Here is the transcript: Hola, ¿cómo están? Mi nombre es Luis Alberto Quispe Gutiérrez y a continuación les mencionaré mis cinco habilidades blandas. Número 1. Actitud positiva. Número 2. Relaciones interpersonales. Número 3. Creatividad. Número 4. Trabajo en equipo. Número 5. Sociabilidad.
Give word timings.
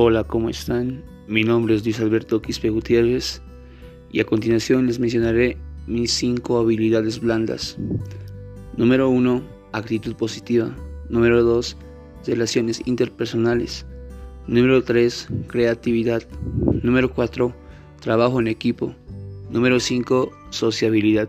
Hola, 0.00 0.22
¿cómo 0.22 0.48
están? 0.48 1.02
Mi 1.26 1.42
nombre 1.42 1.74
es 1.74 1.82
Luis 1.82 1.98
Alberto 1.98 2.40
Quispe 2.40 2.70
Gutiérrez 2.70 3.42
y 4.12 4.20
a 4.20 4.24
continuación 4.24 4.86
les 4.86 5.00
mencionaré 5.00 5.56
mis 5.88 6.12
cinco 6.12 6.60
habilidades 6.60 7.18
blandas. 7.18 7.76
Número 8.76 9.10
1. 9.10 9.42
Actitud 9.72 10.14
positiva. 10.14 10.72
Número 11.08 11.42
2. 11.42 11.76
Relaciones 12.28 12.80
interpersonales. 12.84 13.86
Número 14.46 14.84
3. 14.84 15.26
Creatividad. 15.48 16.22
Número 16.84 17.12
4. 17.12 17.52
Trabajo 18.00 18.38
en 18.38 18.46
equipo. 18.46 18.94
Número 19.50 19.80
5. 19.80 20.30
Sociabilidad. 20.50 21.28